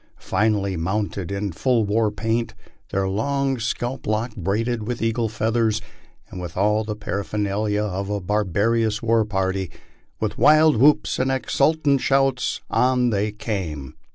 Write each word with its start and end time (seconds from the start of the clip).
Finely 0.17 0.75
mounted, 0.75 1.31
in 1.31 1.51
full 1.51 1.85
war 1.85 2.09
paint, 2.09 2.55
their 2.89 3.07
long 3.07 3.59
scalp 3.59 4.07
locks 4.07 4.33
braided 4.33 4.81
with 4.87 4.99
eagles' 4.99 5.35
feathers, 5.35 5.79
and 6.31 6.41
with 6.41 6.57
all 6.57 6.83
the 6.83 6.95
paraphernalia 6.95 7.83
of 7.83 8.09
a 8.09 8.19
barbar 8.19 8.73
ous 8.77 9.03
war 9.03 9.23
party 9.25 9.69
with 10.19 10.39
wild 10.39 10.77
whoops 10.77 11.19
and 11.19 11.29
exultant 11.31 12.01
shouts, 12.01 12.61
on 12.71 13.11
they 13.11 13.31
came. 13.31 13.95